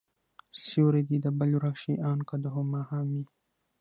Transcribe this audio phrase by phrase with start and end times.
[0.63, 3.25] سيورى دي د بل ورک شي، آن که د هما هم وي